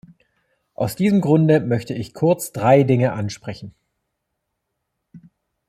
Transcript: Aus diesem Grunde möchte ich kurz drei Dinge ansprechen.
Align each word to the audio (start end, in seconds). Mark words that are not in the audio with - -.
Aus 0.73 0.95
diesem 0.95 1.21
Grunde 1.21 1.59
möchte 1.59 1.93
ich 1.93 2.15
kurz 2.15 2.51
drei 2.51 2.81
Dinge 2.81 3.13
ansprechen. 3.13 3.75